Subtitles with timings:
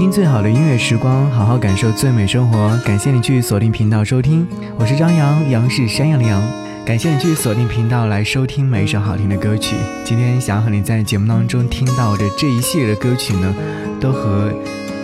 [0.00, 2.74] 听最好的音乐时光，好好感受最美生活。
[2.86, 4.46] 感谢你去锁定频道收听，
[4.78, 6.42] 我是张扬，杨是山羊的羊。
[6.86, 9.76] 感谢你去锁定频道来收听每一首好听的歌曲。
[10.02, 13.54] 今天想要和你在节目当中听到的这一系列的歌曲呢，
[14.00, 14.50] 都和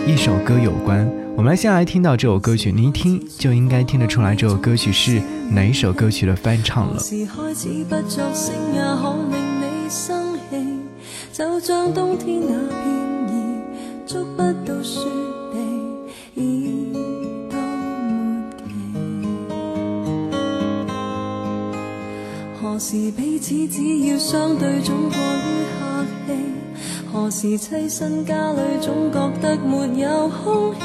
[0.07, 1.07] 一首歌有关。
[1.35, 5.21] 我们来先来听到这首歌曲，你一听就应该听得出来这首歌曲是
[5.51, 6.99] 哪一首歌曲的翻唱了。
[14.07, 15.01] 捉不到雪
[15.51, 15.59] 地，
[16.41, 16.93] 已
[17.51, 18.63] 到末期。
[22.61, 26.31] 何时彼此只要相对总过于客气？
[27.11, 30.79] 何时栖身家里总觉得没有空气？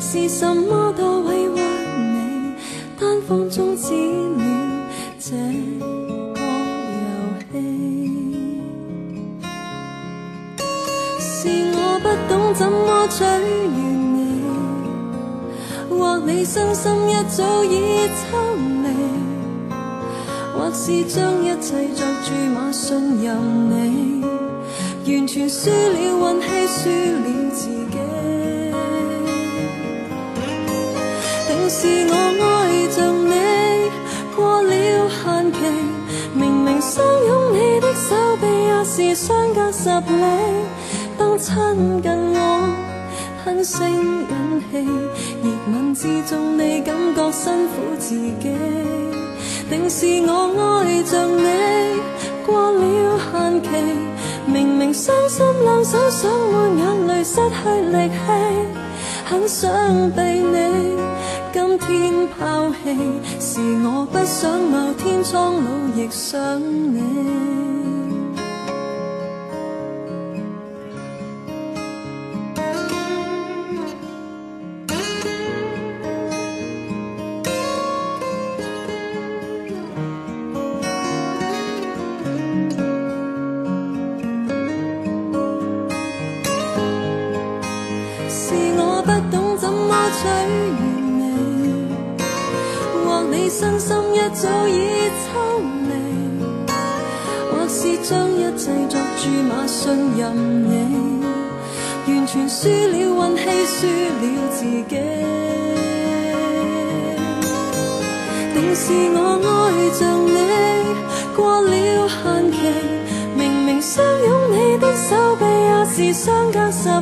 [0.00, 1.60] 是什么都委屈
[1.98, 2.54] 你，
[3.00, 3.92] 单方终止
[12.28, 13.28] 懂怎么取悦
[14.14, 14.44] 你，
[15.90, 18.38] 或你伤心一早已抽
[18.82, 18.88] 离，
[20.54, 23.26] 或是将一切作注码信任
[23.70, 24.24] 你，
[25.06, 27.92] 完全输了运气，输了自己。
[31.46, 32.42] 定是我爱
[32.88, 33.32] 着你
[34.34, 34.72] 过了
[35.08, 35.56] 限期，
[36.34, 40.73] 明明相拥你的手臂也是相隔十里。
[41.36, 42.74] 亲近我，
[43.42, 43.80] 吞声
[44.28, 44.78] 忍气，
[45.42, 48.54] 热吻之中你感觉辛苦自己。
[49.68, 52.00] 定是我爱着你
[52.46, 53.68] 过了限期，
[54.46, 58.14] 明明伤心两手想抹眼泪，失去力气，
[59.24, 60.96] 很想被你
[61.52, 62.96] 今天抛弃。
[63.40, 66.60] 是我不想某天苍老亦想
[66.94, 67.83] 你。
[90.16, 90.78] 取完
[91.18, 91.20] 美，
[93.04, 94.70] 或你身心一早已
[95.20, 95.26] 抽
[95.88, 95.90] 离，
[97.50, 99.82] 或是将一切作注码信
[100.16, 100.22] 任
[100.64, 100.72] 你，
[102.06, 103.86] 完全输了运气，输
[104.20, 104.94] 了自己。
[108.54, 108.82] 定是
[109.14, 109.50] 我爱
[109.98, 110.00] 着
[110.32, 110.36] 你
[111.34, 111.74] 过了
[112.08, 112.54] 限期，
[113.36, 116.92] 明明相拥你的手臂也是相隔十里，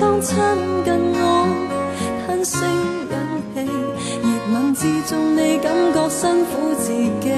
[0.00, 0.36] 当亲
[0.84, 1.13] 近
[4.84, 7.32] 之中，你感觉辛苦自己，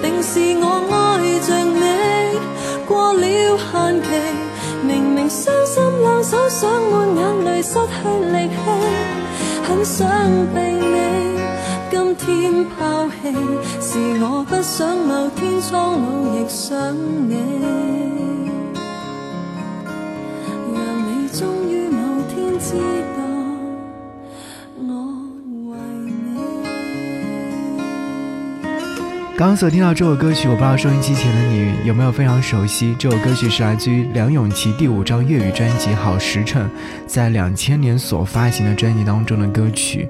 [0.00, 2.38] 定是我爱着你
[2.86, 4.08] 过了限期。
[4.82, 8.54] 明明伤心两手想抹眼泪，失去力气，
[9.68, 10.08] 很想
[10.54, 11.36] 被你
[11.90, 13.36] 今天抛弃。
[13.78, 16.96] 是我不想某天苍老亦想
[17.28, 17.36] 你。
[20.72, 20.74] 讓
[21.04, 21.98] 你終於某
[22.30, 22.76] 天知
[29.40, 32.94] 刚刚所听到这首歌曲，我不知道收音机前的你有没有非常熟悉。
[32.98, 36.62] 这首歌曲是来自于梁咏琪第五张粤语专辑《好时辰》
[37.06, 40.06] 在两千年所发行的专辑当中的歌曲。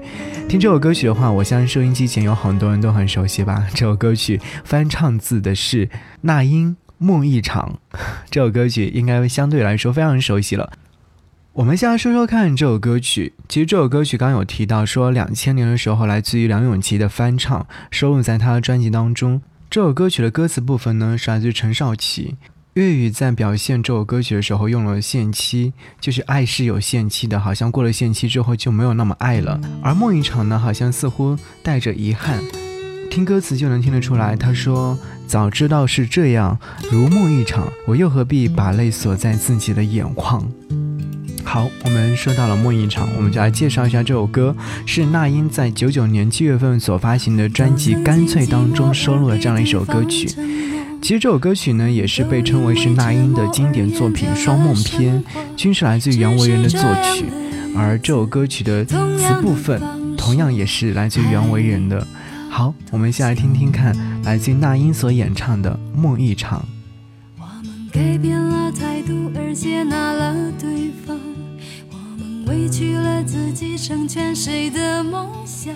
[0.49, 3.65] 听这首歌曲的话，我相信收音机前有很多人都很熟悉吧。
[3.73, 5.89] 这首歌曲翻唱自的是
[6.19, 7.79] 那英《梦一场》，
[8.29, 10.73] 这首歌曲应该相对来说非常熟悉了。
[11.53, 13.33] 我们先来说说看这首歌曲。
[13.49, 19.41] 其实这首歌曲刚有提到说，两千年的时候来自于梁咏琪的翻唱，收录在他的专辑当中。
[19.69, 22.37] 这首歌曲的歌词部分呢，是来自于陈少琪。
[22.75, 29.59] 粤语在表现这首歌曲的时候用了限期，就是爱是有限期的，好像过了限期之后就没有那么爱了。
[29.83, 32.41] 而梦一场呢，好像似乎带着遗憾。
[33.09, 34.97] 听歌词就能听得出来，他说
[35.27, 36.57] ：“早知道是这样，
[36.89, 40.49] 如梦一场，我又何必把泪锁在自己的眼眶。”
[41.43, 44.55] 好，我们说到了梦一场，我们就来介绍一下这首歌，
[44.85, 50.27] 是那英在九九年七月份所发行的专辑《干脆》当中收录的这样一首歌曲。
[51.01, 55.21] 其实这首歌曲呢，也是被称为是那英的经典作品《双梦篇》，
[55.57, 57.25] 均是来自于袁惟仁的作曲。
[57.75, 58.95] 而这首歌曲的词
[59.41, 59.81] 部分，
[60.15, 62.05] 同样也是来自于袁惟仁的。
[62.49, 66.59] 好，我们先来听听看，来自于那英所演唱的《梦一场》。
[67.39, 69.20] 我们改变了态度，
[69.53, 71.19] 接纳了对方。
[71.91, 75.73] 我们委屈了自己，成全谁的梦想？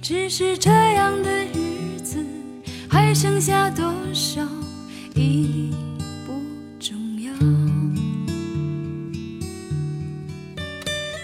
[0.00, 2.24] 只是这样的日子，
[2.88, 4.40] 还剩下多少
[5.14, 5.70] 已
[6.24, 6.32] 不
[6.78, 7.32] 重要。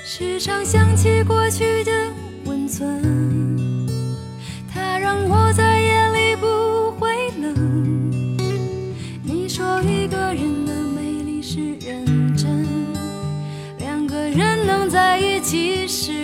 [0.04, 1.92] 时常想起过去的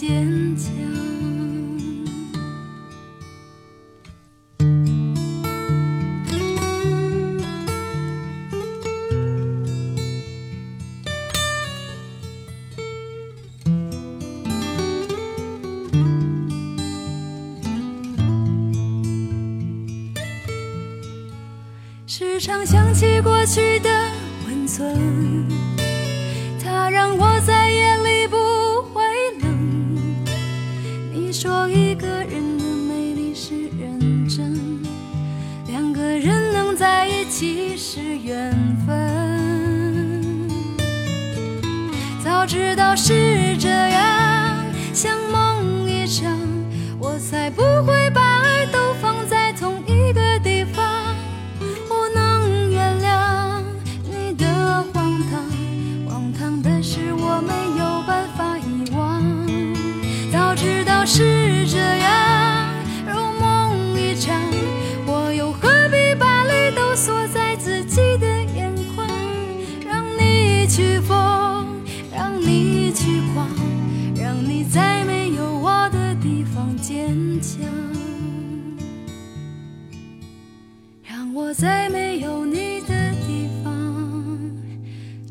[0.00, 0.72] 坚强。
[22.06, 23.90] 时常想起过去的
[24.46, 25.46] 温存，
[26.64, 27.59] 它让我在
[42.50, 46.36] 知道是这样，像梦一场，
[46.98, 47.62] 我才不
[81.52, 83.72] 在没有你的地方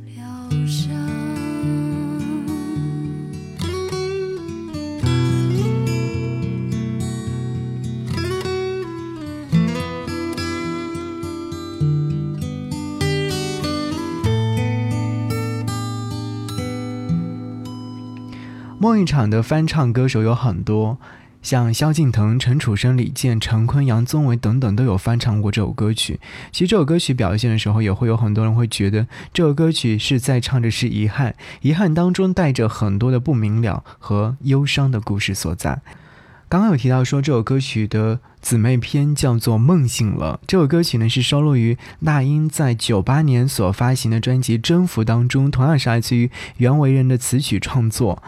[0.06, 0.24] 疗
[0.68, 0.92] 伤。
[18.78, 20.98] 梦一场的翻唱歌手有很多，
[21.42, 26.20] 像萧敬腾、陈楚生、李健、陈坤、杨宗纬等等都有翻唱过这首歌曲。
[26.52, 35.82] 其实这首歌曲表现的时候，也会有很多人会觉得这首歌曲是在唱的是遗憾，遗憾当中带着很多的不明了和忧伤的故事所在。
[36.50, 48.24] 刚刚有提到说这首歌曲的姊妹篇叫做《梦醒了》，这首歌曲呢是收录于那英在九八年所发行的专辑《征服》当中，同样是来自于袁惟仁的词曲创作。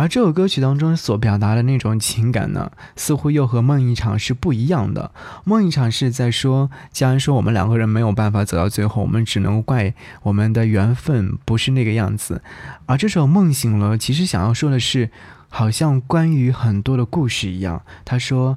[0.00, 5.12] 而这首歌曲当中所表达的那种情感呢，似乎又和《梦一场》是不一样的。
[5.44, 9.92] 《梦一场》是在说，既然说我们两个人没有办法走到最后，我们只能怪
[10.22, 12.42] 我们的缘分不是那个样子。
[12.86, 15.10] 而这首《梦醒了》其实想要说的是，
[15.50, 17.82] 好像关于很多的故事一样。
[18.06, 18.56] 他说：“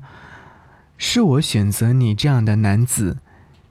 [0.97, 3.17] 是我选择你这样的男子，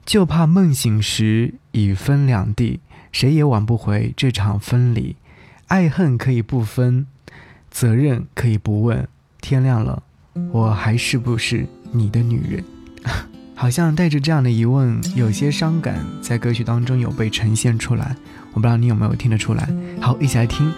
[0.05, 2.81] 就怕梦醒时已分两地，
[3.11, 5.15] 谁也挽不回这场分离。
[5.69, 7.07] 爱恨可以不分。”
[7.73, 9.05] 责任可以不问，
[9.41, 10.03] 天亮了，
[10.51, 12.63] 我还是不是你的女人？
[13.55, 18.15] 好像带着这样的疑问，有些伤感，在歌曲当中有被呈现出来。
[18.53, 19.67] 我不知道你有没有听得出来。
[19.99, 20.71] 好，一起来听。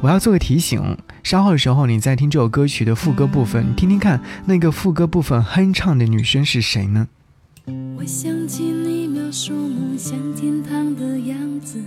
[0.00, 7.08] 我要做个提醒，稍后的时候你在听这首歌曲的副歌部分，听听看那个副歌部分哼唱的女生是谁呢？
[7.98, 11.82] 我想起你描述梦想天堂的样子，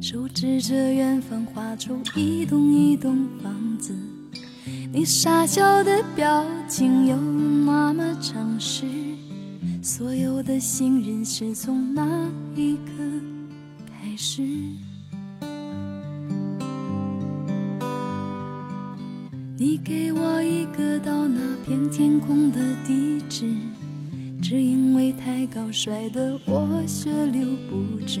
[0.00, 3.94] 手指着远方画出一栋一栋房子。
[4.92, 8.86] 你傻笑的表情有那么诚实，
[9.82, 12.92] 所有的信任是从那一刻
[13.86, 14.42] 开始。
[19.58, 23.46] 你给我一个到那片天空的地址。
[24.42, 28.20] 只因为太高，摔得我血流不止，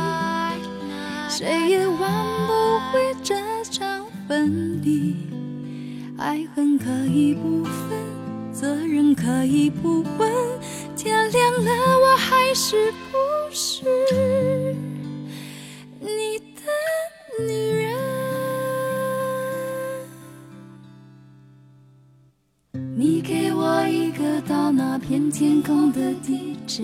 [1.31, 1.97] 谁也挽
[2.45, 2.51] 不
[2.91, 3.33] 回这
[3.63, 5.15] 场分离。
[6.17, 7.97] 爱恨可以不分，
[8.51, 10.29] 责任可以不问，
[10.93, 11.71] 天亮了
[12.01, 13.17] 我还是不
[13.49, 14.75] 是
[16.01, 17.95] 你的女人？
[22.93, 26.83] 你给我一个到那片天空的地址，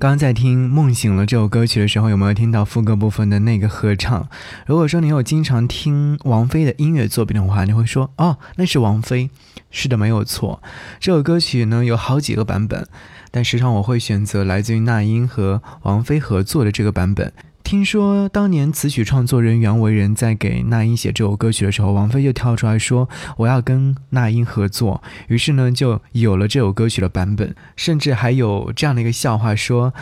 [0.00, 4.26] 刚在听《梦醒了》这首歌曲的时候，有没有听到副歌部分的那个合唱？
[4.64, 9.28] 如果说你有经常听王菲的音乐作品的话，你会说哦，那是王菲。
[9.70, 10.62] 是的，没有错。
[10.98, 12.88] 这首歌曲呢有好几个版本，
[13.30, 17.30] 但时常我会选择来自于那英和王菲合作的这个版本。
[17.62, 29.94] 听说当年词曲创作人袁惟仁在给那英写这首歌曲的时候，王菲就跳出来说我要跟那英合作，于是呢就有了这首歌曲的版本，甚至还有这样的一个笑话说。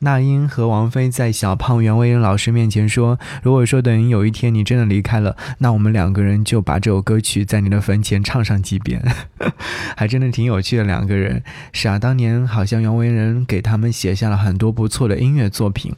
[0.00, 9.02] 那英和王菲在小胖袁惟仁老师面前说：“如果说等有一天你真的离开了，那我们两个人就把这首歌曲在你的坟前唱上几遍。
[9.96, 11.42] ”还真的挺有趣的两个人。
[11.72, 15.94] 是啊，当年好像袁惟仁给他们写下了很多不错的音乐作品，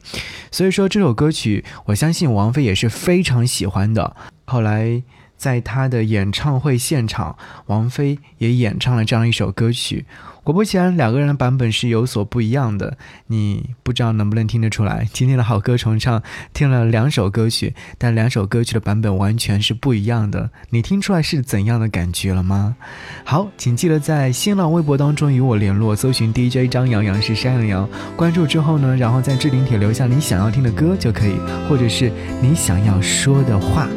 [0.49, 4.15] 所以说这首歌曲，我相信王菲也是非常喜欢的。
[4.45, 5.03] 后来
[5.35, 10.05] 在她的演唱会现场，王菲也演唱了这样一首歌曲。
[10.43, 12.97] 果不其然，两个人的版本是有所不一样的。
[13.27, 15.07] 你不知道能不能听得出来？
[15.13, 20.49] 今天的好歌重唱听了两首歌曲，但两首歌曲的版本完全是不一样的。
[20.71, 22.75] 你听出来是怎样的感觉了吗？
[23.23, 31.35] 好，请记得在新浪微博当中与我联络，搜寻 DJ 张阳阳是山羊羊，关注之后呢，然后在置顶帖留下你想要听的歌就可以，
[31.69, 33.87] 或者是你想要说的话。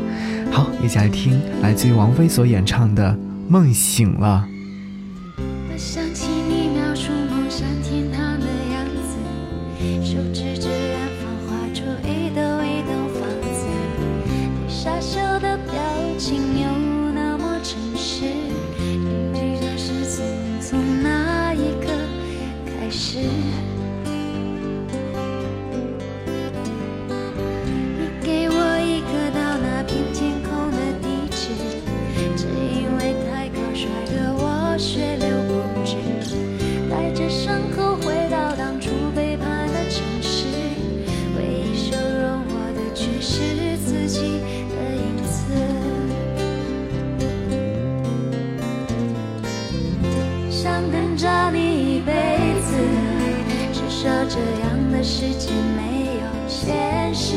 [0.50, 3.10] 好，一起来听来自于王菲所演唱的
[3.48, 4.46] 《梦醒了》。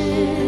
[0.05, 0.44] sin.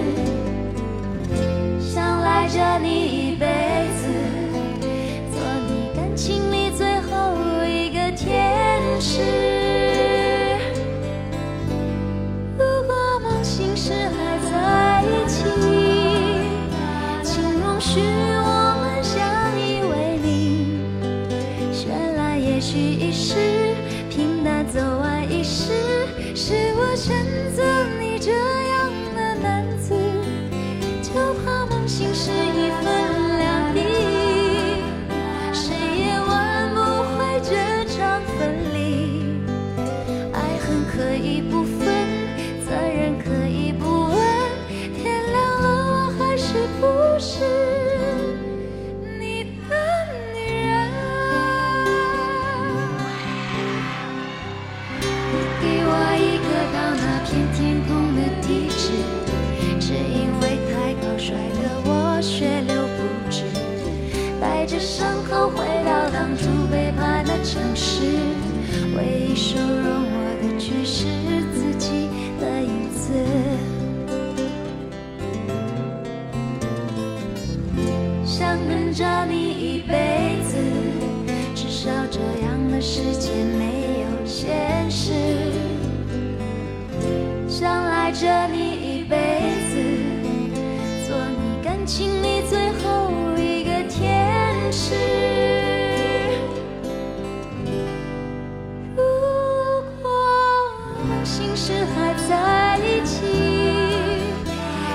[101.27, 103.25] 心事还在一起。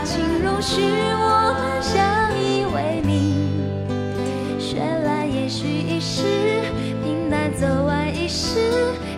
[0.02, 3.36] 请容许我们相依为命。
[4.58, 6.22] 绚烂也许一时
[7.04, 8.58] 平淡走完一世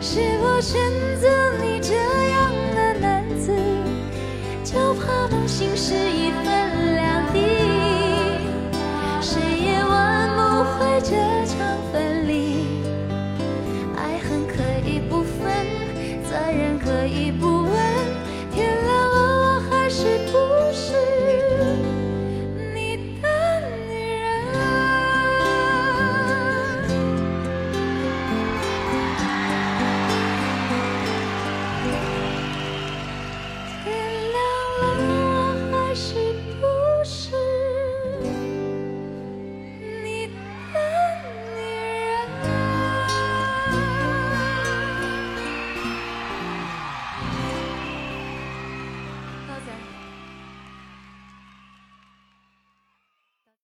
[0.00, 0.80] 是我选
[1.21, 1.28] 择
[1.62, 3.53] 你这样的男子。
[4.64, 7.38] 就怕梦醒时已分两地
[9.20, 11.43] 谁也挽不回这